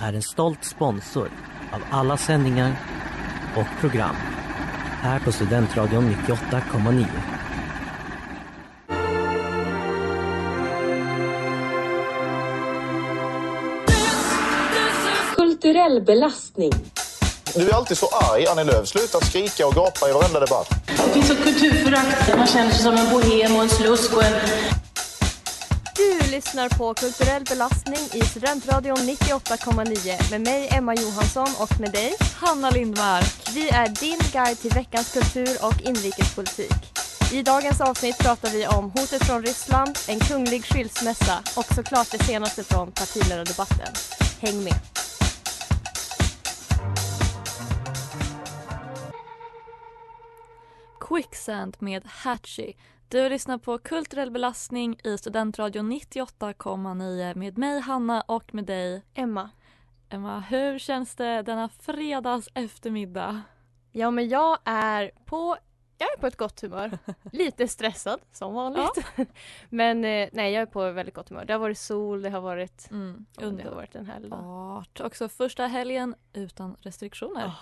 [0.00, 1.30] är en stolt sponsor
[1.72, 2.76] av alla sändningar
[3.56, 4.16] och program
[5.00, 7.06] här på Studentradion 98,9.
[15.36, 16.72] Kulturell belastning.
[17.54, 18.88] Du är alltid så arg, Annie Lööf.
[18.88, 20.68] Sluta skrika och gapa i varenda debatt.
[20.86, 22.36] Det finns ett kulturförakt.
[22.36, 24.32] Man känner sig som en bohem och en slusk och en...
[26.38, 32.70] Lyssnar på Kulturell belastning i Studentradion 98,9 med mig Emma Johansson och med dig Hanna
[32.70, 33.50] Lindmark.
[33.54, 36.82] Vi är din guide till veckans kultur och inrikespolitik.
[37.32, 42.24] I dagens avsnitt pratar vi om hotet från Ryssland, en kunglig skilsmässa och såklart det
[42.24, 43.92] senaste från partiledardebatten.
[44.40, 44.78] Häng med!
[51.00, 52.74] Quicksand med Hatchie.
[53.08, 59.50] Du lyssnar på Kulturell belastning i Studentradion 98,9 med mig Hanna och med dig Emma.
[60.08, 60.40] Emma.
[60.40, 63.42] Hur känns det denna fredags eftermiddag?
[63.92, 65.56] Ja men jag är på
[65.98, 66.98] jag är på ett gott humör.
[67.32, 69.04] Lite stressad som vanligt.
[69.68, 71.44] Men eh, nej jag är på väldigt gott humör.
[71.44, 74.38] Det har varit sol, det har varit, Mm, ja, det har varit en härlig dag.
[74.38, 75.00] underbart.
[75.00, 77.46] Också första helgen utan restriktioner.
[77.46, 77.54] Ah.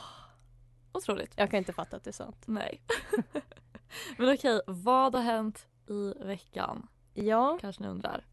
[0.92, 1.32] Otroligt.
[1.36, 2.42] Jag kan inte fatta att det är sant.
[2.46, 2.82] Nej.
[4.18, 6.88] Men okej, vad har hänt i veckan?
[7.14, 8.24] Ja, Kanske ni undrar.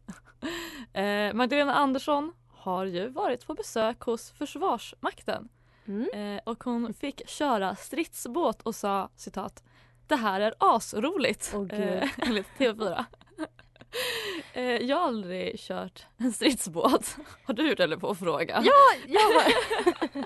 [0.92, 5.48] eh, Magdalena Andersson har ju varit på besök hos Försvarsmakten.
[5.86, 6.08] mm.
[6.36, 9.62] Eh, och hon fick köra stridsbåt och sa citat
[10.06, 11.52] Det här är asroligt.
[11.52, 11.72] Gud.
[11.72, 13.04] eh, enligt TV4.
[14.52, 17.16] eh, jag har aldrig kört en stridsbåt.
[17.44, 18.62] Har du gjort det eller på fråga?
[18.64, 18.72] Ja,
[19.06, 19.52] jag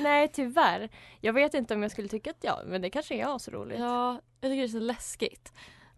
[0.00, 0.88] Nej tyvärr.
[1.20, 3.80] Jag vet inte om jag skulle tycka att ja, men det kanske är asroligt.
[3.80, 5.52] Ja, jag tycker det är så läskigt.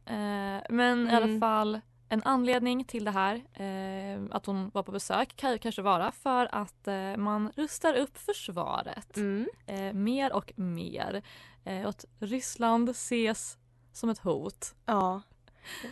[0.07, 1.41] Eh, men i alla Mm.
[1.41, 5.83] fall en anledning till det här, eh, att hon var på besök, kan ju kanske
[5.83, 10.05] vara för att man rustar upp försvaret Mm.
[10.05, 11.23] mer och mer.
[11.65, 13.59] Och att Ryssland ses
[13.93, 14.75] som ett hot.
[14.87, 15.23] Ja.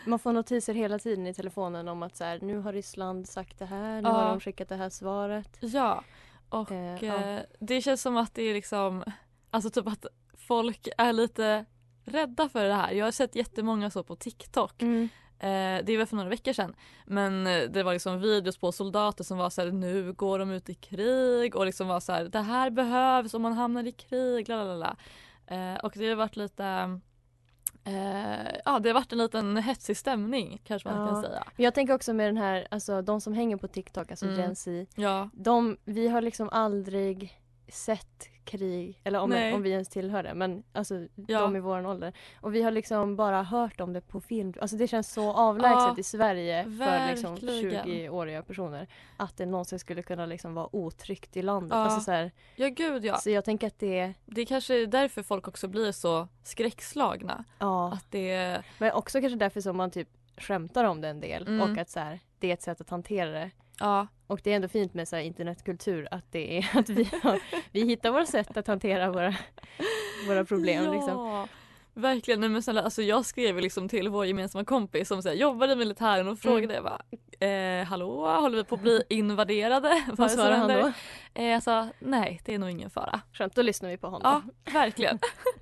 [0.05, 3.59] Man får notiser hela tiden i telefonen om att så här, nu har Ryssland sagt
[3.59, 4.13] det här, nu Ja.
[4.13, 5.57] har de skickat det här svaret.
[5.59, 6.03] Ja,
[6.49, 7.15] och Eh, ja.
[7.15, 9.03] eh, det känns som att det är liksom,
[9.49, 10.05] alltså typ att
[10.37, 11.65] folk är lite
[12.05, 12.91] rädda för det här.
[12.91, 15.09] Jag har sett jättemånga så på TikTok Mm.
[15.39, 16.75] Eh, det var för några veckor sedan.
[17.05, 20.51] Men eh, det var liksom videos på soldater som var så här, nu går de
[20.51, 23.91] ut i krig och liksom var så här, det här behövs om man hamnar i
[23.91, 24.49] krig.
[24.49, 24.95] Lalalala.
[25.47, 26.99] Eh, och det har varit lite
[27.85, 31.07] eh, ja det har varit en liten hetsig stämning kanske man Ja.
[31.13, 31.43] kan säga.
[31.57, 34.39] Jag tänker också med den här, alltså de som hänger på TikTok, alltså Mm.
[34.39, 34.85] Gen Z.
[34.95, 39.53] Ja, De, vi har liksom aldrig sett krig, eller om, Nej.
[39.53, 40.95] om vi ens tillhör det, men alltså
[41.27, 41.39] Ja.
[41.41, 42.13] de i vår ålder.
[42.41, 44.53] Och vi har liksom bara hört om det på film.
[44.61, 47.85] Alltså det känns så avlägset Ja, i Sverige för liksom verkligen.
[47.85, 48.87] 20-åriga personer.
[49.17, 51.71] Att det någonsin skulle kunna liksom vara otryggt i landet.
[51.75, 51.83] Ja.
[51.83, 53.17] Alltså så, här, ja gud ja.
[53.17, 57.43] så jag tänker att det, Det är kanske därför folk också blir så skräckslagna.
[57.59, 57.93] ja.
[57.93, 61.71] Att det, Men också kanske därför som man typ skämtar om det en del Mm.
[61.71, 63.51] och att så här, det är ett sätt att hantera det.
[63.79, 67.39] Ja, Och det är ändå fint med så internetkultur att det är att vi, har,
[67.71, 69.35] vi hittar våra sätt att hantera våra,
[70.27, 70.83] våra problem.
[70.83, 71.47] Ja, Liksom.
[71.93, 72.39] verkligen.
[72.39, 75.73] Nej, men snälla, alltså jag skrev liksom till vår gemensamma kompis som så här, jobbade
[75.73, 77.01] i militären och frågade jag bara
[77.47, 80.03] eh, Hallå, håller vi på att bli invaderade?
[80.07, 81.41] Vad svarar han händer?" då?
[81.41, 83.21] Eh, jag sa nej, det är nog ingen fara.
[83.33, 84.51] Skönt, då lyssnar vi på honom.
[84.65, 85.19] Ja, verkligen.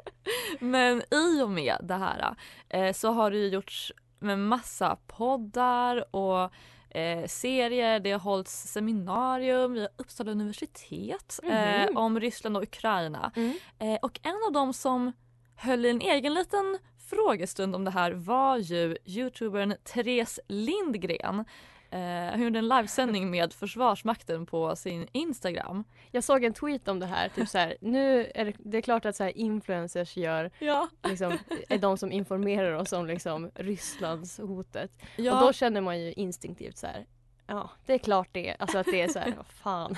[0.60, 2.36] men i och med det här
[2.69, 6.52] eh, så har det ju gjorts med massa poddar och
[6.92, 8.00] eh, serier.
[8.00, 11.98] Det har hållits seminarium vid Uppsala universitet eh, Mhm.
[11.98, 13.32] om Ryssland och Ukraina.
[13.36, 13.54] Mm.
[13.80, 15.12] Eh, och en av dem som
[15.56, 16.78] höll i en egen liten
[17.10, 21.46] frågestund om det här var ju youtubern Therese Lindgren.
[21.94, 22.00] Eh,
[22.32, 25.84] han gjorde en livesändning med Försvarsmakten på sin Instagram.
[26.12, 28.82] Jag såg en tweet om det här, typ så här, nu är det, det är
[28.82, 30.88] klart att så här, influencers gör, Ja.
[31.04, 31.38] liksom,
[31.70, 34.92] är de som informerar oss om liksom, Rysslands hotet.
[35.16, 35.36] ja.
[35.36, 37.06] Och då känner man ju instinktivt så här,
[37.48, 39.96] ja det är klart det, alltså att det är så här, vad fan,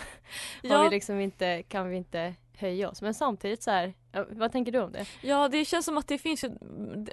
[0.63, 0.84] har ja.
[0.84, 3.01] vi liksom inte, kan vi inte höja oss?
[3.01, 3.94] Men samtidigt så här,
[4.30, 5.06] vad tänker du om det?
[5.22, 6.51] Ja det känns som att det finns ju,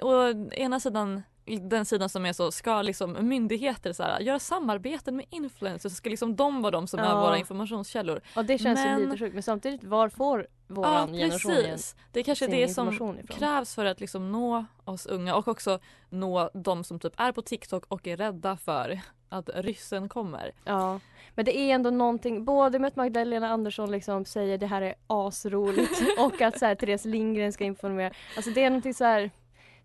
[0.01, 1.21] å ena sidan
[1.57, 6.09] den sidan som är så, ska liksom myndigheter så här, göra samarbeten med influencers, ska
[6.09, 7.21] liksom de vara de som är Ja.
[7.21, 8.21] våra informationskällor.
[8.35, 11.77] Och det känns Men- ju lite sjukt men samtidigt var får våran generation igen
[12.11, 13.17] Det är kanske det som ifrån?
[13.29, 17.41] krävs för att liksom nå oss unga och också nå de som typ är på
[17.41, 18.99] TikTok och är rädda för
[19.29, 20.51] att ryssen kommer.
[20.65, 20.99] Ja,
[21.35, 24.95] men det är ändå någonting, både med att Magdalena Andersson liksom säger det här är
[25.07, 28.13] asroligt och att så här, Therese Lindgren ska informera.
[28.35, 29.31] Alltså det är någonting så här,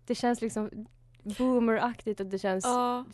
[0.05, 0.87] det känns liksom
[1.37, 3.05] boomeraktigt och det känns Ja.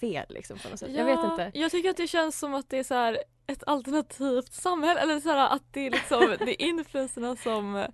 [0.00, 0.90] fel liksom på något sätt.
[0.94, 1.58] Jag vet Ja, inte.
[1.58, 5.20] Jag tycker att det känns som att det är så här ett alternativt samhälle eller
[5.20, 7.86] så här att det är liksom det är influencerna som eh,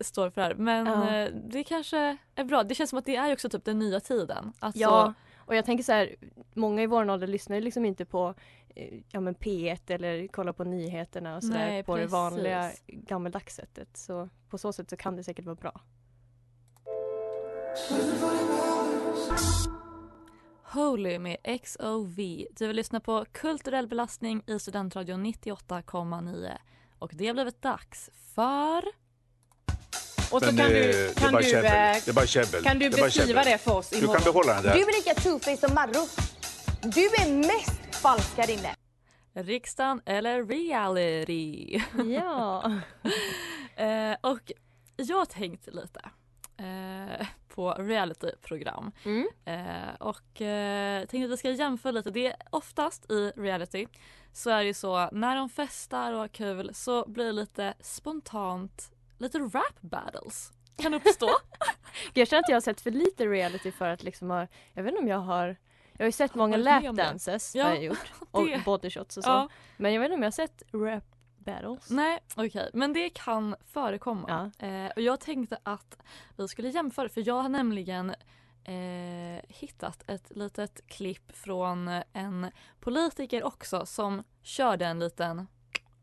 [0.00, 0.54] står för det här.
[0.54, 1.16] Men Ja.
[1.16, 2.62] eh, det kanske är bra.
[2.62, 4.52] Det känns som att det är också typ den nya tiden.
[4.58, 6.14] Alltså, Ja, och jag tänker så här,
[6.54, 8.34] många i vår ålder lyssnar liksom inte på
[8.74, 12.12] eh, ja, men P1 eller kollar på nyheterna och sådär på det precis.
[12.12, 13.96] vanliga gammaldags sättet.
[13.96, 15.80] Så på så sätt så kan det säkert vara bra.
[20.72, 22.16] Holy med XOV.
[22.56, 26.52] Du vill lyssna på kulturell belastning i Studentradion 98,9.
[26.98, 28.82] Och det har blivit dags för...
[30.32, 31.62] Och så kan du, det kan du, käbbel.
[32.04, 32.62] Det är bara käbbel.
[32.62, 33.44] kan du Det beskriva käbbel.
[33.44, 34.22] det för oss Du kan imorgon?
[34.24, 34.74] behålla den där.
[34.74, 36.08] Du är lika two-faced som Marro.
[36.82, 38.74] Du är mest falsk här inne.
[39.34, 41.80] Riksdagen eller reality.
[42.14, 42.62] Ja.
[43.76, 44.52] eh, och
[44.96, 46.00] jag tänkte lite
[46.58, 47.26] eh,
[47.60, 48.92] på realityprogram.
[49.04, 49.28] Mm.
[49.44, 52.10] Eh, och eh, tänkte att vi ska jämföra lite.
[52.10, 53.86] Det är oftast i reality
[54.32, 57.74] så är det ju så när de festar och har kul så blir det lite
[57.80, 61.30] spontant lite rap battles kan uppstå.
[62.14, 64.90] Jag känner att jag har sett för lite reality för att liksom ha, jag vet
[64.90, 65.56] inte om jag har,
[65.92, 69.30] jag har ju sett många lapdances Ja, har jag gjort och bodyshots och så.
[69.30, 69.48] ja.
[69.76, 71.04] Men jag vet inte om jag har sett rap
[71.44, 71.90] battles.
[71.90, 72.70] Nej, okej.
[72.72, 74.50] Men det kan förekomma.
[74.58, 75.98] Eh, och jag tänkte att
[76.36, 78.10] vi skulle jämföra för jag har nämligen
[78.64, 82.46] eh, hittat ett litet klipp från en
[82.80, 85.46] politiker också som körde en liten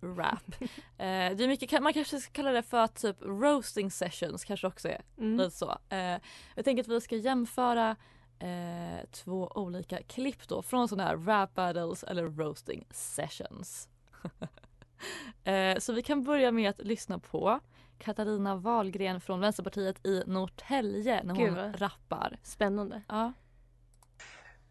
[0.01, 0.55] rap.
[0.61, 0.67] eh,
[0.97, 5.01] det är mycket, man kanske ska kalla det för typ roasting sessions kanske också är
[5.17, 5.37] Mm.
[5.37, 5.77] lite så.
[5.89, 6.17] Eh,
[6.55, 7.95] jag tänker att vi ska jämföra
[8.39, 13.89] eh, två olika klipp då från sådana här rap battles eller roasting sessions.
[15.43, 17.59] Eh, Så vi kan börja med att lyssna på
[17.99, 22.37] Katarina Wahlgren från Vänsterpartiet i Norrtälje när Gud, hon rappar.
[22.43, 23.01] Spännande.
[23.07, 23.33] Ja.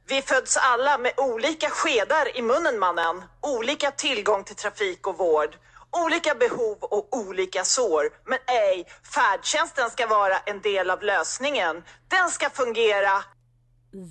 [0.09, 3.23] Vi föds alla med olika skedar i munnen mannen.
[3.41, 5.57] Olika tillgång till trafik och vård.
[6.05, 8.03] Olika behov och olika sår.
[8.25, 8.85] Men ej,
[9.15, 11.83] färdtjänsten ska vara en del av lösningen.
[12.09, 13.13] Den ska fungera.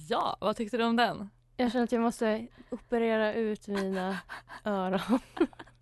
[0.10, 1.30] ja, vad tyckte du om den?
[1.58, 4.18] Jag känner att jag måste operera ut mina
[4.66, 5.20] öron.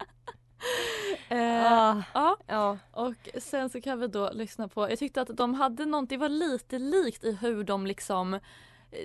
[1.29, 2.37] Eh, Ah, ja.
[2.47, 2.77] ja.
[2.91, 6.17] Och sen så kan vi då lyssna på, jag tyckte att de hade något, det
[6.17, 8.39] var lite likt i hur de liksom, eh,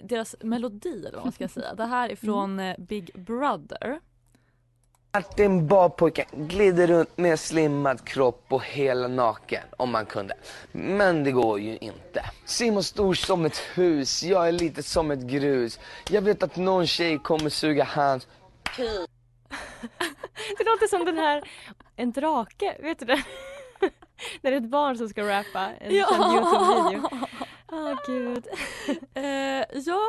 [0.02, 1.74] deras melodi eller vad man ska säga.
[1.74, 4.00] Det här är från eh, Big Brother.
[5.12, 10.34] Martin Barpojken glider runt med slimmad kropp och hela naken om man kunde.
[10.72, 12.24] Men det går ju inte.
[12.44, 15.78] Simon stor som ett hus, jag är lite som ett grus.
[16.10, 18.26] Jag vet att någon tjej kommer suga hans
[20.58, 21.42] Det låter som den här,
[21.96, 23.24] en drake, vet du det?
[24.40, 26.06] När det är ett barn som ska rappa en Ja.
[26.10, 27.26] Youtube-video.
[27.72, 28.46] Åh gud.
[29.14, 29.24] Eh,
[29.86, 30.00] ja,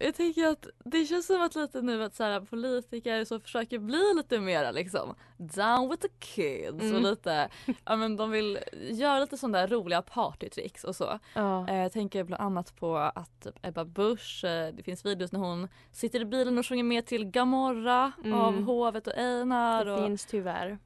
[0.00, 3.78] jag tänker att det känns som att lite nu att så här, politiker så försöker
[3.78, 7.02] bli lite mera liksom down with the kids och Mm.
[7.02, 7.48] lite,
[7.84, 8.58] ja men de vill
[8.90, 11.18] göra lite sådana där roliga partytricks och så.
[11.34, 11.68] Ja.
[11.68, 15.40] Eh, jag tänker bland annat på att typ Ebba Busch, eh, det finns videos när
[15.40, 18.34] hon sitter i bilen och sjunger med till Gamorra Mm.
[18.34, 19.84] av Hovet och Einar.
[19.84, 20.06] Det Och...
[20.06, 20.78] finns tyvärr.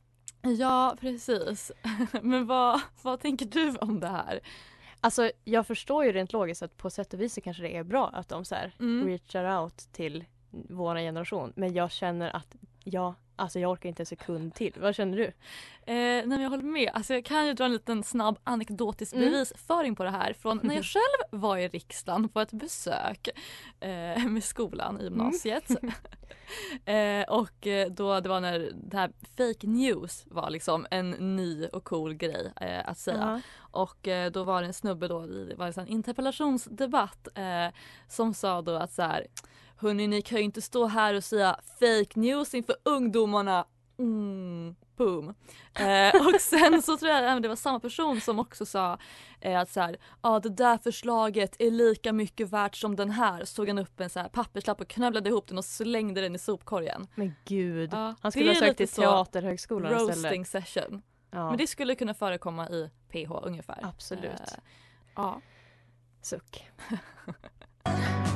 [0.42, 1.72] Ja precis.
[2.22, 4.40] men vad, vad tänker du om det här?
[5.00, 7.82] Alltså jag förstår ju rent logiskt att på sätt och vis så kanske det är
[7.84, 9.06] bra att de så här Mm.
[9.08, 11.52] reachar out till vår generation.
[11.56, 14.72] Men jag känner att jag, alltså jag orkar inte en sekund till.
[14.76, 15.24] Vad känner du?
[15.24, 15.32] Eh,
[15.86, 16.90] nej men jag håller med.
[16.94, 19.24] Alltså jag kan ju dra en liten snabb anekdotisk Mm.
[19.30, 23.28] bevisföring på det här från när jag själv var i riksdagen på ett besök
[23.80, 25.70] eh, med skolan i gymnasiet.
[26.84, 31.66] eh, och eh, då det var när det här fake news var liksom en ny
[31.66, 33.18] och cool grej eh, att säga.
[33.18, 33.40] Ja.
[33.80, 37.28] Och eh, då var det en snubbe då, det var en interpellationsdebatt
[38.08, 39.26] som sa då att så här
[39.80, 43.64] Hörni ni kan ju inte stå här och säga fake news inför ungdomarna.
[43.98, 45.34] Mm, boom.
[45.74, 48.98] Eh, och sen så tror jag att det var samma person som också sa
[49.40, 53.44] eh, att så här, ah, det där förslaget är lika mycket värt som den här.
[53.44, 56.38] Såg han upp en så här papperslapp och knövlade ihop den och slängde den i
[56.38, 57.06] sopkorgen.
[57.14, 57.90] Men gud.
[57.92, 60.68] Ja, Han skulle ha sökt till Teaterhögskolan Roasting istället.
[60.68, 61.02] session.
[61.30, 61.48] Ja.
[61.48, 63.78] Men det skulle kunna förekomma i PH ungefär.
[63.82, 64.24] Absolut.
[64.24, 64.58] Eh,
[65.16, 65.40] ja.
[66.22, 66.64] Suck.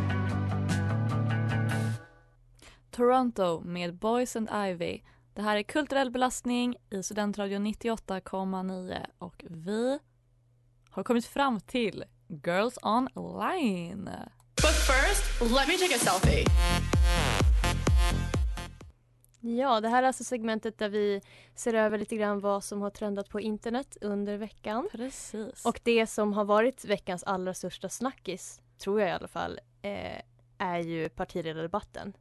[2.95, 5.03] Toronto med Boys and Ivy.
[5.35, 9.99] Det här är kulturell belastning i Studentradion 98,9 och vi
[10.91, 14.05] har kommit fram till Girls Online.
[14.55, 16.45] But first, let me take a selfie.
[19.41, 21.21] Ja, det här är alltså segmentet där vi
[21.55, 24.89] ser över lite grann vad som har trendat på internet under veckan.
[24.93, 25.67] Precis.
[25.67, 30.21] Och det som har varit veckans allra största snackis, tror jag i alla fall, eh,
[30.59, 32.15] är ju partiledardebatten.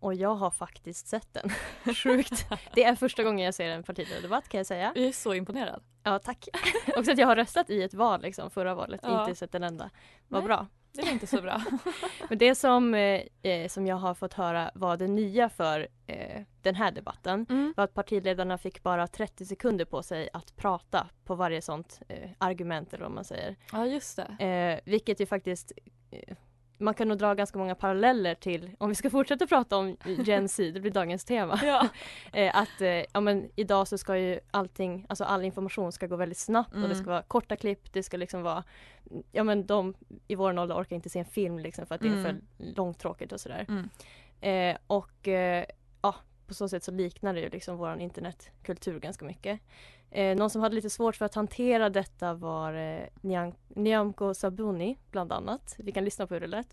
[0.00, 1.50] Och jag har faktiskt sett den.
[1.94, 2.46] Sjukt.
[2.74, 4.92] Det är första gången jag ser en partiledardebatt kan jag säga.
[4.94, 5.82] Jag är så imponerad.
[6.02, 6.48] Ja, tack.
[6.96, 9.20] Också att jag har röstat i ett val, liksom, förra valet, Ja.
[9.20, 9.90] inte sett en enda.
[10.28, 10.66] Vad bra.
[10.92, 11.62] Det är inte så bra.
[12.28, 16.42] Men det som, eh, eh, som jag har fått höra var det nya för eh,
[16.62, 17.74] den här debatten Mm.
[17.76, 22.30] var att partiledarna fick bara 30 sekunder på sig att prata på varje sånt eh,
[22.38, 23.56] argument eller vad man säger.
[23.72, 24.44] Ja, just det.
[24.46, 25.72] Eh, vilket ju faktiskt
[26.78, 30.48] man kan nog dra ganska många paralleller till, om vi ska fortsätta prata om Gen
[30.48, 31.60] Z, det blir dagens tema.
[31.62, 31.88] Ja.
[32.32, 36.16] eh, att eh, ja, men idag så ska ju allting, alltså all information ska gå
[36.16, 36.96] väldigt snabbt och det Mm.
[36.98, 38.64] ska vara korta klipp, det ska liksom vara,
[39.32, 39.94] ja men de
[40.28, 42.24] i vår ålder orkar inte se en film liksom för att det är Mm.
[42.24, 42.36] för
[42.76, 43.66] långtråkigt och sådär.
[43.68, 43.88] Mm.
[44.40, 45.64] Eh, och eh,
[46.02, 46.14] ja,
[46.48, 49.60] på så sätt så liknar det ju liksom våran internetkultur ganska mycket.
[50.10, 54.98] Eh, någon som hade lite svårt för att hantera detta var eh, Nyam- Nyamko Sabuni
[55.10, 55.74] bland annat.
[55.78, 56.66] Vi kan lyssna på hur det lät.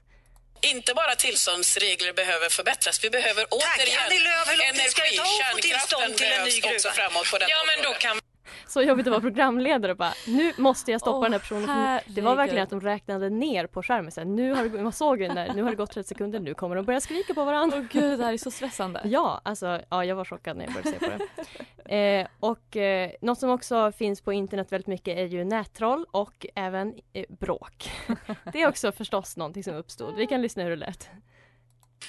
[0.73, 5.15] Inte bara tillståndsregler behöver förbättras, vi behöver återigen Annie Lööf, energi.
[5.15, 8.15] Kärnkraften tillstånd till en ny behövs också framåt på detta Ja, men då kan
[8.67, 11.99] Så jobbigt att vara programledare bara nu måste jag stoppa Åh, den här personen.
[12.07, 14.11] Det var verkligen att de räknade ner på skärmen.
[14.17, 16.75] Här, nu har det, man såg när, nu har det gått 30 sekunder, nu kommer
[16.75, 17.77] de börja skrika på varandra.
[17.77, 19.01] Åh gud, det här är så stressande.
[19.15, 21.45] Ja, alltså ja, jag var chockad när jag började se på det.
[21.85, 26.45] Eh, och eh, något som också finns på internet väldigt mycket är ju nättroll och
[26.55, 27.91] även eh, bråk.
[28.53, 30.15] Det är också förstås någonting som uppstod.
[30.15, 31.09] Vi kan lyssna hur det lät.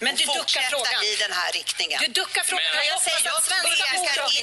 [0.05, 1.01] Men du duckar frågan.
[1.11, 1.99] i den här riktningen.
[2.05, 2.73] Du duckar frågan.
[2.77, 3.85] Men- jag säger att svenska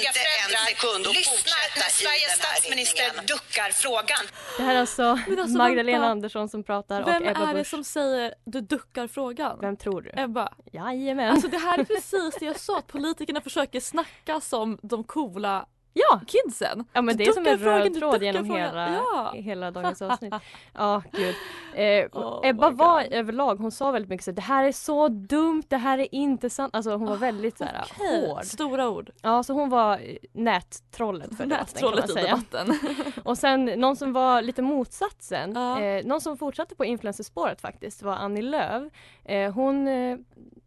[0.10, 3.26] en föräldrar sekund att lyssnar fortsätta när i Sveriges statsminister riktningen.
[3.34, 4.24] duckar frågan.
[4.58, 6.12] Det här är alltså, alltså, Magdalena vänta.
[6.12, 7.68] Andersson som pratar Vem och Ebba är det Busch.
[7.76, 9.56] som säger du duckar frågan?
[9.62, 10.10] Vem tror du?
[10.26, 10.46] Ebba.
[10.78, 11.30] Jajamän.
[11.34, 15.66] Alltså det här är precis det jag sa att politikerna försöker snacka som de coola
[15.94, 16.20] ja.
[16.28, 16.86] kidsen.
[16.94, 18.62] Ja men Du det är som en frågan, röd tråd genom frågan.
[18.66, 19.32] hela, Ja.
[19.36, 20.34] hela dagens avsnitt.
[20.74, 21.36] Ja, gud.
[21.76, 25.64] Eh, Oh Ebba var överlag, hon sa väldigt mycket så det här är så dumt,
[25.68, 26.76] det här är inte sant.
[26.76, 28.44] Alltså hon var väldigt så här Okej, hård.
[28.46, 29.10] Stora ord.
[29.22, 32.36] Ja, så hon var eh, nättrollet för debatten kan man Nättrollet i säga.
[32.52, 32.80] debatten.
[33.26, 38.14] Och sen någon som var lite motsatsen, eh, någon som fortsatte på influencerspåret faktiskt var
[38.14, 38.84] Annie Lööf.
[39.26, 40.18] Eh, hon eh,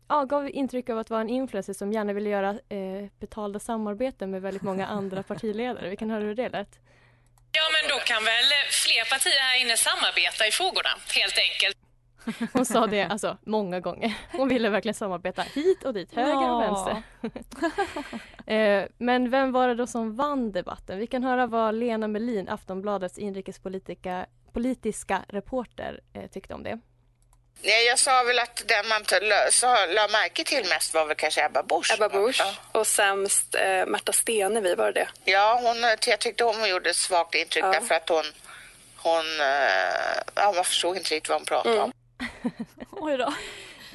[0.08, 4.30] ja, gav intryck av att vara en influencer som gärna ville göra eh, betalda samarbeten
[4.30, 5.88] med väldigt många andra partiledare.
[5.88, 6.78] Vi kan höra hur det lät.
[7.52, 11.76] Ja, men då kan väl fler partier här inne samarbeta i frågorna, helt enkelt.
[12.52, 14.14] Hon sa det alltså många gånger.
[14.32, 17.02] Hon ville verkligen samarbeta hit och dit, höger och vänster.
[18.52, 20.98] eh, men vem var det då som vann debatten?
[20.98, 26.78] Vi kan höra vad Lena Melin, Aftonbladets inrikespolitiska politiska reporter, eh, tyckte om det.
[27.62, 29.04] Nej, jag sa väl att den man
[29.88, 31.92] la märke till mest var väl kanske Ebba Busch.
[31.94, 32.54] Ebba Busch Ja.
[32.80, 35.30] och sämst eh, Märta Stenevi, var det det?
[35.32, 37.72] Ja, hon, jag tyckte hon gjorde ett svagt intryck Ja.
[37.72, 38.24] därför att hon,
[38.96, 41.92] hon eh, ja, man förstod inte riktigt vad hon pratade om.
[42.90, 43.34] Oj då.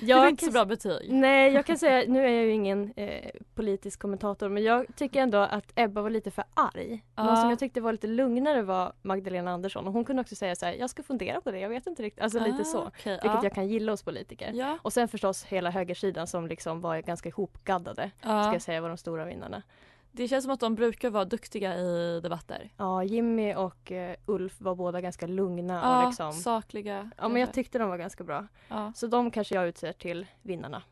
[0.02, 1.12] Det Jag var inte så bra betyg.
[1.14, 5.22] Nej, jag kan säga, nu är jag ju ingen eh, politisk kommentator, men jag tycker
[5.22, 7.04] ändå att Ebba var lite för arg.
[7.18, 7.36] Någon Ja.
[7.36, 10.66] som jag tyckte var lite lugnare var Magdalena Andersson och hon kunde också säga så
[10.66, 12.24] här, jag ska fundera på det, jag vet inte riktigt.
[12.24, 12.82] Alltså lite Ah, så.
[12.88, 13.40] okej, Vilket ja.
[13.44, 14.52] jag kan gilla hos politiker.
[14.54, 14.78] Ja.
[14.82, 18.98] Och sen förstås hela högersidan som liksom var ganska ihopgaddade, ska jag säga var de
[18.98, 19.62] stora vinnarna.
[20.14, 22.74] Det känns som att de brukar vara duktiga i debatter.
[22.78, 27.12] Ja, Jimmy och eh, Ulf var båda ganska lugna Ja, och liksom sakliga.
[27.18, 28.48] Ja, men jag tyckte de var ganska bra.
[28.68, 28.94] Ja.
[28.96, 30.84] Så de kanske jag utser till vinnarna.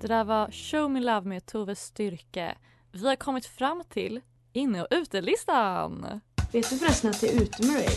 [0.00, 2.54] Det där var Show Me Love med Tove Styrke.
[2.92, 4.20] Vi har kommit fram till
[4.52, 6.20] inne och utelistan.
[6.52, 7.88] Vet du förresten att det är ute med dig?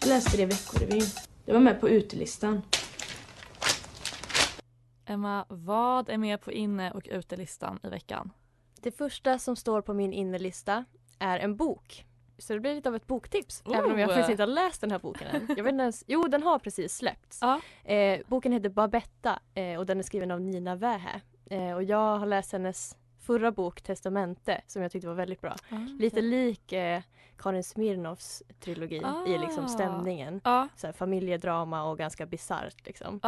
[0.00, 1.02] Jag läste det i Veckorevyn.
[1.44, 2.62] Det var med på utelistan.
[5.06, 8.30] Emma, vad är med på inne och utelistan i veckan?
[8.80, 10.84] Det första som står på min innelista
[11.18, 12.06] är en bok.
[12.38, 13.62] så det blir lite av ett boktips.
[13.64, 13.76] Oh.
[13.78, 15.46] Även om jag faktiskt inte har läst den här boken än.
[15.56, 17.38] Jag vet inte ens, jo, den har precis släppts.
[17.42, 17.60] Ja.
[17.84, 21.20] Eh, boken heter Babetta eh, och den är skriven av Nina Wähä.
[21.50, 25.56] Eh, och jag har läst hennes förra bok Testamente som jag tyckte var väldigt bra.
[25.70, 27.02] Ah, Lite lik eh,
[27.38, 29.68] Karin Smirnoffs trilogi i liksom Ah.
[29.68, 30.40] stämningen.
[30.44, 30.68] Ja.
[30.76, 33.20] Så här, familjedrama och ganska bisarrt liksom.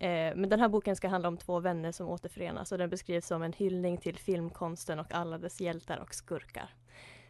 [0.00, 3.26] Eh, men den här boken ska handla om två vänner som återförenas och den beskrivs
[3.26, 6.74] som en hyllning till filmkonsten och alla dess hjältar och skurkar.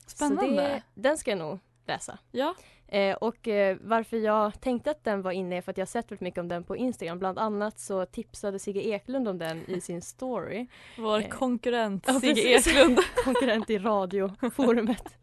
[0.06, 0.62] Spännande.
[0.62, 2.18] det, den ska jag nog läsa.
[2.30, 2.54] Ja.
[2.88, 5.86] Eh, och eh, varför jag tänkte att den var inne är för att jag har
[5.86, 7.18] sett väldigt mycket om den på Instagram.
[7.18, 10.66] Bland annat så tipsade Sigge Eklund om den i sin story.
[10.98, 12.40] Vår Eh, konkurrent Sigge.
[12.40, 12.98] Eklund.
[13.24, 15.14] konkurrent i radioforumet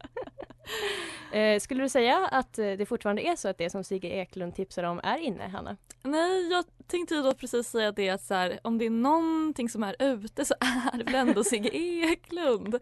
[1.32, 4.54] eh, skulle du säga att eh, det fortfarande är så att det som Sigge Eklund
[4.54, 5.76] tipsar om är inne, Hanna?
[6.02, 9.68] Nej, jag tänkte ju då precis säga det att så här, om det är någonting
[9.68, 12.78] som är ute så är det väl ändå Sigge Eklund.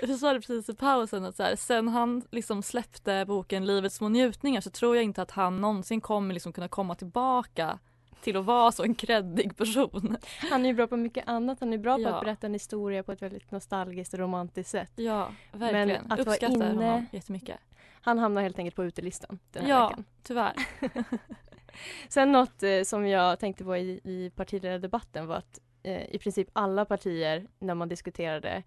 [0.00, 3.96] Jag sa det precis i pausen att så här, sen han liksom släppte boken Livets
[3.96, 7.78] små njutningar så tror jag inte att han någonsin kommer liksom kunna komma tillbaka
[8.20, 10.16] till att vara så en kreddig person.
[10.50, 11.60] Han är ju bra på mycket annat.
[11.60, 12.08] Han är bra på Ja.
[12.14, 14.92] att berätta en historia på ett väldigt nostalgiskt och romantiskt sätt.
[14.96, 15.88] Ja, verkligen.
[15.88, 16.66] Men att vara Uppskattar inne...
[16.86, 17.58] honom jättemycket.
[18.00, 20.04] Han hamnar helt enkelt på utelistan den här Ja, veckan.
[20.22, 20.52] tyvärr.
[22.08, 26.48] Sen något eh, som jag tänkte på i, i partiledardebatten var att eh, i princip
[26.52, 28.62] alla partier när man diskuterade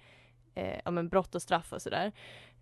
[0.55, 2.11] eh, ja, men brott och straff och sådär,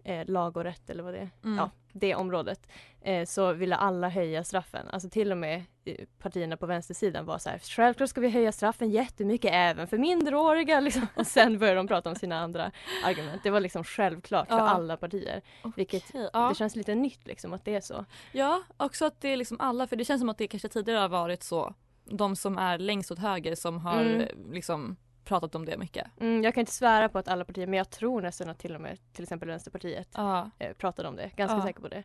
[0.10, 1.58] eh, lag och rätt eller vad det är, Mm.
[1.58, 2.68] ja, det området,
[3.02, 4.88] eh, så ville alla höja straffen.
[4.90, 8.52] Alltså till och med eh, partierna på vänstersidan var så här, självklart ska vi höja
[8.52, 10.80] straffen jättemycket även för minderåriga.
[10.86, 11.08] Liksom.
[11.16, 12.72] Och sen började de prata om sina andra
[13.06, 13.44] argument.
[13.44, 14.70] Det var liksom självklart för Ja.
[14.70, 15.42] alla partier.
[15.76, 16.50] Vilket ja.
[16.50, 18.06] det känns lite nytt liksom att det är så.
[18.32, 21.00] Ja, också att det är liksom alla, för det känns som att det kanske tidigare
[21.00, 21.74] har varit så,
[22.06, 24.22] de som är längst åt höger som har Mm.
[24.22, 24.96] eh, liksom
[25.30, 26.08] pratat om det mycket.
[26.20, 28.76] Mm, jag kan inte svära på att alla partier, men jag tror nästan att till
[28.76, 30.50] och med till exempel Vänsterpartiet Ja.
[30.60, 31.32] eh, pratade om det.
[31.36, 31.64] Ganska Ja.
[31.66, 32.04] säker på det.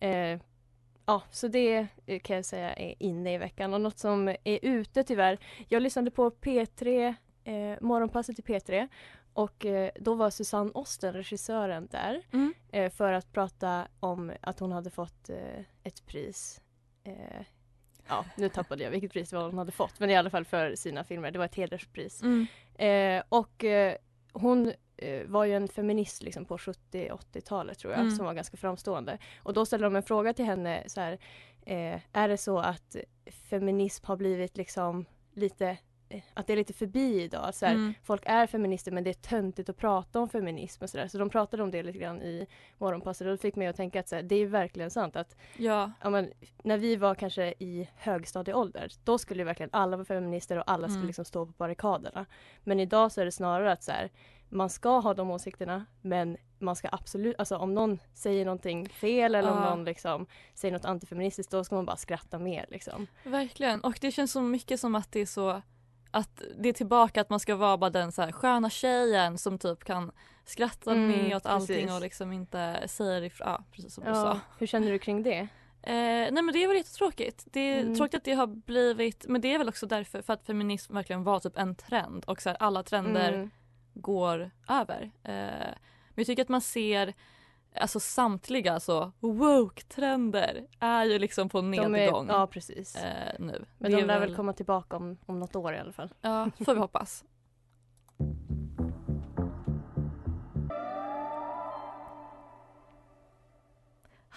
[0.00, 0.40] Eh,
[1.06, 3.74] ja, så det eh, kan jag säga är inne i veckan.
[3.74, 5.38] Och något som är ute tyvärr.
[5.68, 8.88] Jag lyssnade på P3, eh, morgonpasset i P3
[9.32, 12.54] och eh, då var Susanne Osten, regissören, där Mm.
[12.72, 15.30] eh, för att prata om att hon hade fått
[15.82, 16.60] ett pris.
[18.08, 20.44] Ja, nu tappade jag vilket pris det var hon hade fått, men i alla fall
[20.44, 21.30] för sina filmer.
[21.30, 22.22] Det var ett hederspris.
[22.22, 22.46] Mm.
[22.74, 23.94] Eh, och eh,
[24.32, 28.16] hon eh, var ju en feminist liksom på 70-80-talet tror jag, Mm.
[28.16, 29.18] som var ganska framstående.
[29.42, 31.12] Och då ställde de en fråga till henne så här,
[31.66, 32.96] eh, är det så att
[33.50, 35.76] feminism har blivit liksom lite
[36.34, 37.54] att det är lite förbi idag.
[37.54, 37.94] Så här, Mm.
[38.02, 41.08] Folk är feminister men det är töntigt att prata om feminism och sådär.
[41.08, 42.46] Så de pratade om det lite grann i
[42.78, 45.36] Morgonpasset och det fick mig att tänka att så här, det är verkligen sant att
[45.56, 45.90] Ja.
[46.04, 50.86] men, när vi var kanske i högstadieålder då skulle verkligen alla vara feminister och alla
[50.88, 51.06] skulle Mm.
[51.06, 52.26] liksom stå på barrikaderna.
[52.64, 54.10] Men idag så är det snarare att så här,
[54.50, 59.34] man ska ha de åsikterna men man ska absolut, alltså om någon säger någonting fel
[59.34, 59.70] eller om Ja.
[59.70, 63.06] någon liksom säger något antifeministiskt då ska man bara skratta mer liksom.
[63.24, 63.80] Verkligen.
[63.80, 65.62] Och det känns så mycket som att det är så
[66.10, 69.58] att det är tillbaka att man ska vara bara den så här sköna tjejen som
[69.58, 70.12] typ kan
[70.44, 71.92] skratta Mm, med åt allting precis.
[71.92, 73.48] och liksom inte säger ifrån.
[73.48, 74.40] Ja, precis som du Ja, sa.
[74.58, 75.38] hur känner du kring det?
[75.82, 75.94] Eh,
[76.32, 77.44] nej men det är väl jättetråkigt.
[77.50, 77.96] Det är Mm.
[77.96, 81.24] tråkigt att det har blivit, men det är väl också därför för att feminism verkligen
[81.24, 83.50] var typ en trend och så här, alla trender Mm.
[83.94, 85.02] går över.
[85.22, 85.30] Eh,
[86.08, 87.14] men jag tycker att man ser
[87.74, 92.96] Alltså samtliga så woke-trender är ju liksom på De är- nedgång ja precis.
[92.96, 93.64] eh, nu.
[93.78, 96.14] Men de är lär väl komma tillbaka om, om något år i alla fall.
[96.20, 97.24] Ja, får vi hoppas.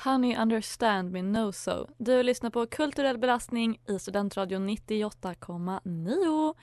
[0.03, 1.87] Honey Understand med No So.
[1.97, 6.55] Du lyssnar på Kulturell belastning i Studentradion 98,9.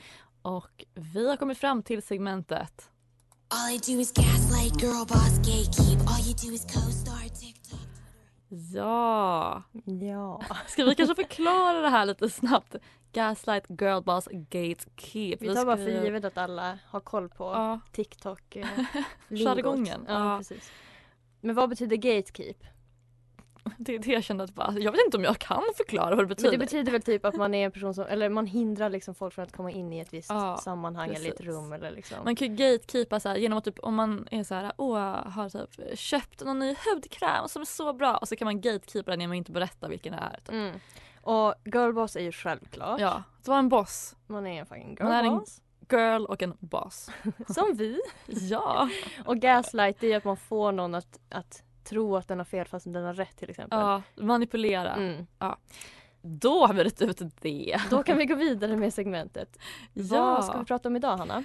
[0.42, 2.90] Och vi har kommit fram till segmentet
[8.74, 9.62] Ja.
[10.00, 10.42] Ja.
[10.66, 12.74] Ska vi kanske förklara det här lite snabbt?
[13.12, 15.42] Gaslight, girlboss, gatekeep.
[15.42, 17.80] Vi tar bara för givet att alla har koll på Ja.
[17.92, 18.56] TikTok.
[18.56, 18.66] Eh,
[19.28, 20.04] Jargongen.
[20.08, 20.38] Ja, Ja.
[20.38, 20.70] precis.
[21.40, 22.64] Men vad betyder gatekeep?
[23.80, 26.24] Det är det jag kände att bara, jag vet inte om jag kan förklara vad
[26.24, 26.50] det betyder.
[26.50, 29.14] Men det betyder väl typ att man är en person som, eller man hindrar liksom
[29.14, 31.46] folk från att komma in i ett visst Ja, sammanhang eller ett precis.
[31.46, 32.16] rum eller liksom.
[32.24, 35.28] Man kan ju gatekeepa så här, genom att typ, om man är så här, åh,
[35.30, 39.10] har typ köpt någon ny hudkräm som är så bra och så kan man gatekeepa
[39.10, 40.36] den genom att inte berätta vilken det är.
[40.44, 40.48] Typ.
[40.54, 40.80] Mm.
[41.22, 43.00] Och girlboss är ju självklart.
[43.00, 44.16] Ja, att vara en boss.
[44.26, 45.60] Man är en fucking girlboss.
[45.90, 47.10] girl och en boss.
[47.48, 48.00] Som vi.
[48.26, 48.88] ja.
[49.24, 52.66] Och gaslight det är att man får någon att, att tro att den har fel
[52.66, 53.78] fast den har rätt till exempel.
[53.78, 54.94] ja, manipulera.
[54.94, 55.26] Mm.
[55.38, 55.58] Ja.
[56.22, 57.76] Då har vi rätt ut det.
[57.90, 59.58] Då kan vi gå vidare med segmentet.
[59.92, 60.24] Ja.
[60.34, 61.44] Vad ska vi prata om idag Hanna?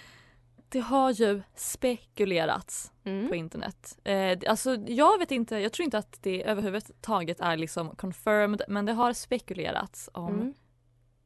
[0.69, 3.27] det har ju spekulerats Mm.
[3.29, 3.97] på internet.
[4.03, 8.85] Eh, alltså jag vet inte, jag tror inte att det överhuvudtaget är liksom confirmed men
[8.85, 10.53] det har spekulerats om Mm.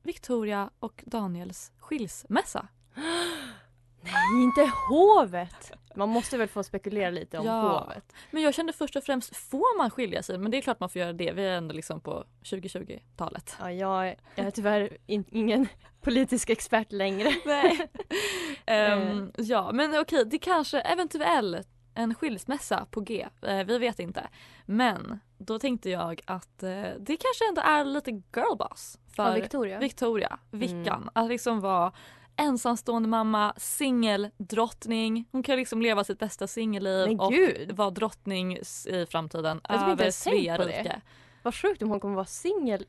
[0.03, 2.67] Victoria och Daniels skilsmässa.
[4.01, 5.71] Nej, inte hovet!
[5.97, 7.61] Man måste väl få spekulera lite om Ja.
[7.85, 8.13] hovet.
[8.31, 10.37] Men jag kände först och främst, får man skilja sig?
[10.37, 13.55] Men det är klart man får göra det, vi är ändå liksom på 2020-talet.
[13.59, 15.67] Ja, jag, jag är tyvärr in, ingen
[16.01, 17.29] politisk expert längre.
[17.45, 17.87] Nej.
[18.65, 23.27] Ehm, ja men okej, det kanske eventuellt en skilsmässa på G.
[23.41, 24.27] Eh, vi vet inte.
[24.65, 29.79] Men då tänkte jag att eh, det kanske ändå är lite girlboss för Ja, Victoria.
[29.79, 30.87] Victoria, Vickan.
[31.01, 31.09] Mm.
[31.13, 31.91] Att liksom vara
[32.37, 35.25] ensamstående mamma, singeldrottning.
[35.31, 37.33] Hon kan liksom leva sitt bästa singelliv och
[37.73, 41.01] vara drottning i framtiden Jag över rike.
[41.43, 42.85] Vad sjukt om hon kommer vara singel,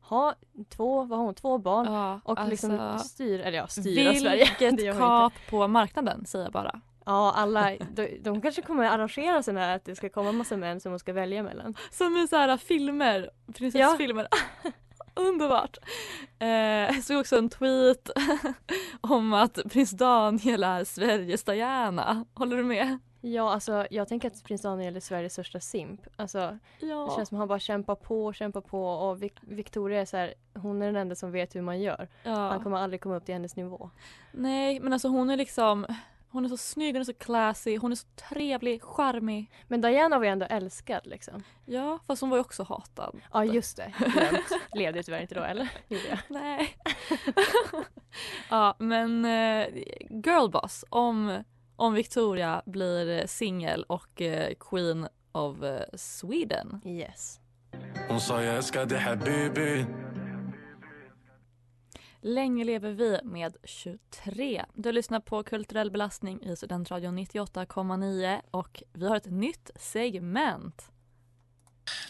[0.00, 0.34] ha
[0.68, 4.48] två, vad har hon, två barn Ja, och liksom alltså, styr, eller ja styra Sverige.
[4.60, 6.80] Vilket kap på marknaden säger jag bara.
[7.04, 10.80] Ja, alla, de, de kanske kommer arrangera sådana här att det ska komma massa män
[10.80, 11.74] som hon ska välja mellan.
[11.90, 14.28] Som i så här filmer, prinsessfilmer.
[15.14, 15.76] Underbart!
[16.38, 16.48] Eh,
[16.94, 18.10] jag såg också en tweet
[19.00, 22.24] om att prins Daniel är Sveriges Diana.
[22.34, 22.98] Håller du med?
[23.22, 26.00] Ja, alltså jag tänker att prins Daniel är Sveriges största simp.
[26.16, 27.06] Alltså, Ja.
[27.10, 30.04] Det känns som att han bara kämpar på och kämpar på och Vic- Victoria är
[30.04, 32.08] så här, hon är den enda som vet hur man gör.
[32.22, 32.34] Ja.
[32.34, 33.90] Han kommer aldrig komma upp till hennes nivå.
[34.32, 35.86] Nej men alltså hon är liksom
[36.32, 39.50] hon är så snygg, hon är så classy, hon är så trevlig, charmig.
[39.68, 41.42] Men Diana var ju ändå älskad liksom.
[41.64, 43.20] Ja fast hon var ju också hatad.
[43.32, 43.92] Ja just det.
[44.74, 45.68] Levde ju tyvärr inte då eller?
[45.88, 46.18] Gjorde jag?
[46.28, 46.76] Nej.
[48.50, 49.66] ja men eh,
[50.24, 51.44] girlboss om,
[51.76, 56.80] om Victoria blir singel och eh, queen of eh, Sweden.
[56.84, 57.40] Yes.
[58.08, 59.86] Hon sa jag älskar dig habibi
[62.22, 64.64] Länge lever vi med 23.
[64.74, 70.90] Du lyssnar på Kulturell belastning i Studentradion 98,9 och vi har ett nytt segment.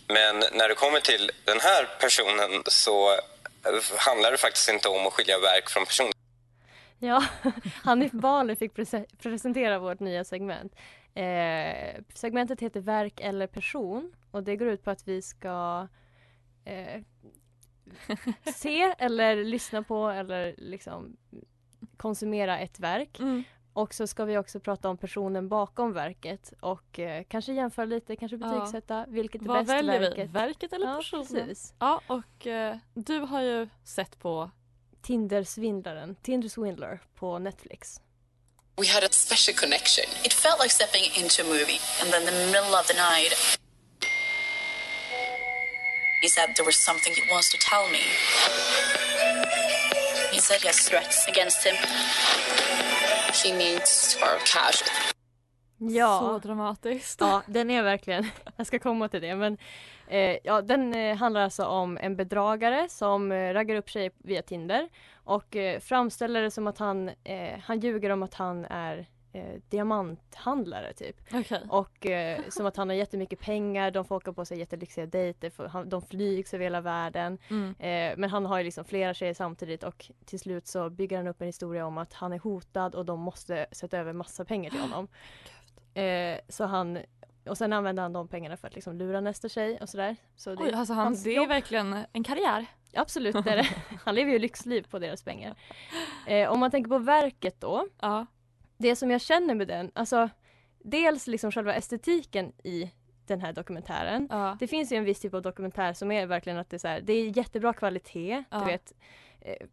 [0.09, 3.18] Men när det kommer till den här personen så eh,
[3.99, 6.11] handlar det faktiskt inte om att skilja verk från person.
[6.99, 7.25] Ja,
[7.85, 10.75] Hanif Bali fick prese- presentera vårt nya segment.
[11.14, 15.88] Eh, segmentet heter Verk eller person och det går ut på att vi ska
[16.64, 17.03] eh,
[18.55, 21.16] se eller lyssna på eller liksom
[21.96, 23.18] konsumera ett verk.
[23.20, 23.44] Mm.
[23.72, 28.16] Och så ska vi också prata om personen bakom verket och eh, kanske jämföra lite,
[28.16, 28.48] kanske Ja.
[28.48, 30.29] betygsätta vilket är Vad bäst väljer verket.
[30.29, 30.33] vi?
[30.33, 31.26] Verket eller ja, personen?
[31.26, 31.74] Precis.
[31.79, 34.50] Ja och eh, du har ju sett på
[35.03, 38.00] Tinder-svindlaren, Tinder Swindler på Netflix.
[38.76, 40.05] We had a special connection.
[40.24, 41.81] It felt like stepping into a movie.
[42.00, 43.33] And then the middle of the night,
[46.22, 48.02] he said there was something he wants to tell me.
[50.33, 51.76] He said he has threats against him.
[53.42, 54.83] He needs our cash.
[55.78, 56.18] Ja.
[56.18, 57.20] Så dramatiskt.
[57.20, 59.59] Ja, den är verkligen, jag ska komma till det men
[60.09, 64.42] eh, ja, den eh, handlar alltså om en bedragare som eh, raggar upp tjejer via
[64.42, 69.06] Tinder och eh, framställer det som att han, eh, han ljuger om att han är
[69.33, 71.16] eh, diamanthandlare typ.
[71.35, 71.62] Okej.
[71.69, 75.51] Och eh, som att han har jättemycket pengar, de får åka på sig jättelyxiga dejter,
[75.51, 77.38] för han, de flygs över hela världen.
[77.49, 77.75] Mm.
[77.79, 81.27] Eh, men han har ju liksom flera tjejer samtidigt och till slut så bygger han
[81.27, 84.71] upp en historia om att han är hotad och de måste sätta över massa pengar
[84.71, 85.09] till honom.
[85.95, 86.99] Eh, så han,
[87.49, 90.16] och sen använder han de pengarna för att liksom lura nästa tjej och sådär.
[90.37, 92.66] Så Oj, alltså han, hans det är verkligen en karriär.
[92.95, 93.69] Absolut, det är det.
[94.05, 95.55] han lever ju lyxliv på deras pengar.
[96.27, 97.87] Eh, om man tänker på verket då.
[98.01, 98.27] Ja.
[98.81, 100.31] Det som jag känner med den, alltså
[100.85, 102.90] dels liksom själva estetiken i
[103.27, 104.27] den här dokumentären.
[104.31, 104.57] Ja.
[104.61, 106.88] Det finns ju en viss typ av dokumentär som är verkligen att det är, så
[106.88, 108.45] här, det är jättebra kvalitet.
[108.51, 108.59] Ja.
[108.59, 108.93] Du vet,
[109.40, 109.66] eh,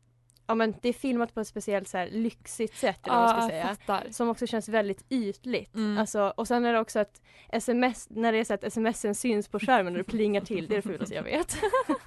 [0.47, 2.99] ja, men det är filmat på ett speciellt så här, lyxigt sätt.
[3.07, 3.67] Eller vad man Ja, ska säga.
[3.67, 4.07] fattar.
[4.11, 5.75] Som också känns väldigt ytligt.
[5.75, 5.97] Mm.
[5.97, 9.47] Alltså, och sen är det också att sms, när det är så att smsen syns
[9.47, 11.57] på skärmen och det plingar till, det är det fulaste jag vet.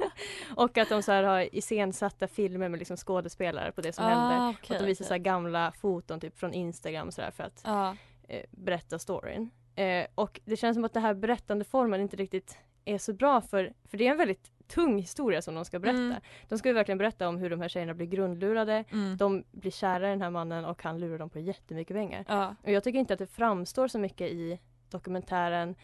[0.57, 4.09] och att de så här har iscensatta filmer med liksom skådespelare på det som Ah,
[4.09, 4.57] hände.
[4.59, 5.19] okej, och de visar okej.
[5.19, 7.97] så gamla foton typ från Instagram så där för att Ja.
[8.29, 9.51] eh, berätta storyn.
[9.75, 13.73] Eh, och det känns som att det här berättandeformen inte riktigt är så bra för,
[13.85, 15.99] för det är en väldigt tung historia som de ska berätta.
[15.99, 16.21] Mm.
[16.49, 19.17] De ska ju verkligen berätta om hur de här tjejerna blir grundlurade, Mm.
[19.17, 22.25] de blir kära i den här mannen och han lurar dem på jättemycket pengar.
[22.29, 22.55] Ja.
[22.63, 24.59] Och jag tycker inte att det framstår så mycket i
[24.91, 25.75] dokumentären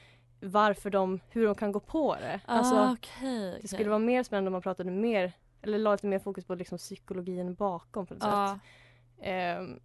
[0.47, 2.41] varför de, hur de kan gå på det.
[2.47, 3.69] Ah, Alltså, okej, Det okej.
[3.69, 5.33] skulle vara mer spännande om man pratade mer,
[5.63, 8.49] eller la lite mer fokus på liksom psykologin bakom på något Ja.
[8.55, 8.63] sätt.
[9.23, 9.81] Ehm,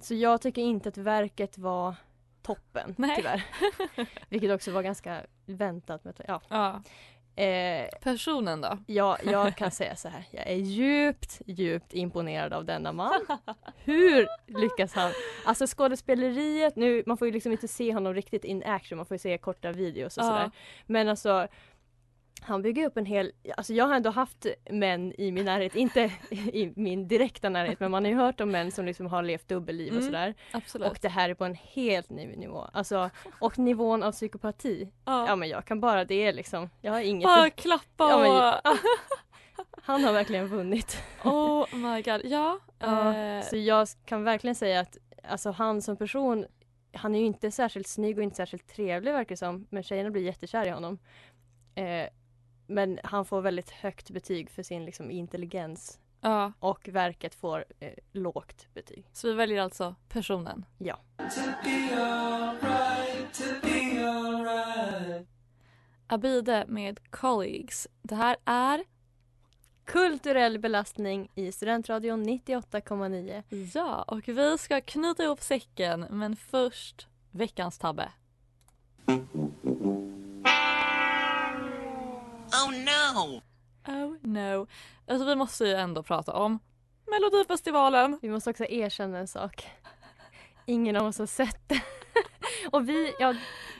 [0.00, 1.94] så jag tycker inte att verket var
[2.42, 3.16] toppen Nej.
[3.16, 3.44] tyvärr.
[4.28, 6.04] Vilket också var ganska väntat.
[6.04, 6.40] Med, ja.
[6.48, 6.82] Ja.
[7.36, 8.78] Eh, Personen då?
[8.86, 10.24] Ja, jag kan säga så här.
[10.30, 13.26] Jag är djupt, djupt imponerad av denna man.
[13.84, 14.26] Hur
[14.60, 15.12] lyckas han?
[15.46, 19.14] Alltså skådespeleriet, nu, man får ju liksom inte se honom riktigt in action, man får
[19.14, 20.28] ju se korta videos och Ja.
[20.28, 20.50] sådär.
[20.86, 21.48] Men alltså
[22.40, 26.12] han bygger upp en hel, alltså jag har ändå haft män i min närhet, inte
[26.30, 29.48] i min direkta närhet men man har ju hört om män som liksom har levt
[29.48, 30.34] dubbelliv och Mm, sådär.
[30.52, 30.90] absolut.
[30.90, 32.68] Och det här är på en helt ny nivå.
[32.72, 34.88] Alltså, och nivån av psykopati.
[35.04, 35.36] Ja.
[35.36, 36.70] men jag kan bara det liksom.
[36.80, 37.24] Jag har inget...
[37.26, 38.30] Bara klappa Ja, men-
[38.74, 38.78] och...
[39.82, 40.96] Han har verkligen vunnit.
[41.24, 42.58] Oh my god, ja.
[42.78, 46.46] Ja, eh, så jag kan verkligen säga att alltså, han som person,
[46.92, 50.10] han är ju inte särskilt snygg och inte särskilt trevlig verkar det som, men tjejerna
[50.10, 50.98] blir jättekära i honom.
[51.74, 52.08] Eh,
[52.66, 56.52] men han får väldigt högt betyg för sin liksom, intelligens ja.
[56.58, 59.06] och verket får eh, lågt betyg.
[59.12, 60.64] Så vi väljer alltså personen.
[60.78, 61.00] Ja.
[66.06, 67.88] Abide med Colleagues.
[68.02, 68.84] Det här är
[69.84, 73.42] Kulturell belastning i Studentradion 98,9.
[73.74, 78.08] Ja, och vi ska knyta ihop säcken men först veckans tabbe.
[82.66, 83.40] Oh no!
[83.86, 84.66] Oh no.
[85.08, 86.58] Alltså vi måste ju ändå prata om
[87.10, 88.18] Melodifestivalen.
[88.22, 89.66] Vi måste också erkänna en sak.
[90.66, 91.82] Ingen av oss har sett det.
[92.72, 93.34] och vi, ja,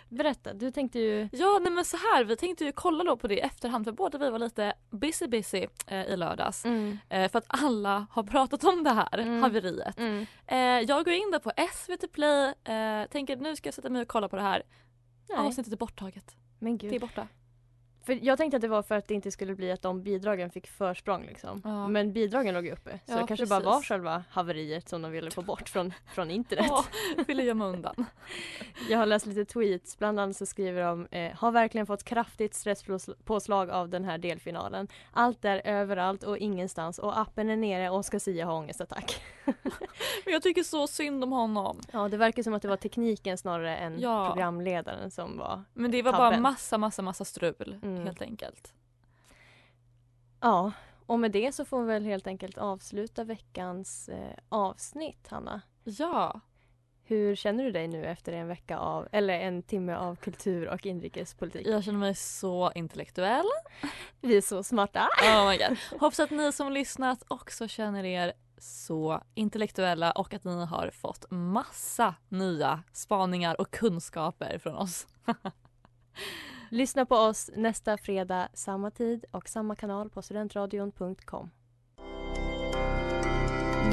[0.08, 1.28] berätta, du tänkte ju...
[1.32, 3.92] Ja, nej men så här, vi tänkte ju kolla då på det i efterhand för
[3.92, 6.64] båda vi var lite busy busy eh, i lördags.
[6.64, 6.98] Mm.
[7.08, 9.42] Eh, för att alla har pratat om det här Mm.
[9.42, 9.98] haveriet.
[9.98, 10.26] Mm.
[10.46, 14.02] Eh, jag går in där på SVT Play, eh, tänker nu ska jag sätta mig
[14.02, 14.62] och kolla på det här.
[15.28, 15.38] Nej.
[15.38, 16.36] Avsnittet är borttaget.
[16.58, 17.00] Men Det är gud.
[17.00, 17.28] borta.
[18.06, 20.50] För jag tänkte att det var för att det inte skulle bli att de bidragen
[20.50, 21.60] fick försprång liksom.
[21.64, 21.88] Ja.
[21.88, 22.90] Men bidragen låg ju uppe.
[23.06, 23.88] Så Ja, det kanske bara var precis.
[23.88, 26.66] själva haveriet som de ville få bort från, från internet.
[26.68, 26.84] Ja,
[27.26, 27.94] ville gömma undan.
[28.90, 32.54] Jag har läst lite tweets, bland annat så skriver de eh, har verkligen fått kraftigt
[32.54, 34.88] stresspåslag av den här delfinalen.
[35.12, 39.22] Allt är överallt och ingenstans och appen är nere och Oscar Sia har ångestattack.
[40.24, 41.80] Men jag tycker så synd om honom.
[41.92, 44.26] Ja, det verkar som att det var tekniken snarare än Ja.
[44.28, 46.42] programledaren som var Men det var bara tabben.
[46.42, 47.93] massa, massa, massa strul Mm.
[48.00, 48.74] Helt enkelt.
[50.40, 50.72] Ja,
[51.06, 55.62] och med det så får vi väl helt enkelt avsluta veckans eh, avsnitt, Hanna.
[55.84, 56.40] Ja.
[57.06, 60.86] Hur känner du dig nu efter en vecka av, eller en timme av kultur och
[60.86, 61.66] inrikespolitik?
[61.66, 63.46] Jag känner mig så intellektuell.
[64.20, 65.08] Vi är så smarta.
[65.22, 66.00] Oh my God.
[66.00, 71.30] Hoppas att ni som lyssnat också känner er så intellektuella och att ni har fått
[71.30, 75.06] massa nya spaningar och kunskaper från oss.
[76.74, 81.50] Lyssna på oss nästa fredag, samma tid och samma kanal på studentradion.com.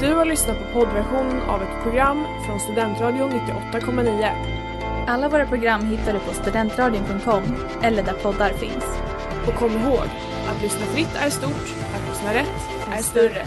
[0.00, 5.06] Du har lyssnat på poddversionen av ett program från Studentradion 98,9.
[5.08, 7.42] Alla våra program hittar du på studentradion.com
[7.82, 8.98] eller där poddar finns.
[9.46, 10.06] Och kom ihåg,
[10.48, 13.44] att lyssna fritt är stort, att lyssna rätt är större.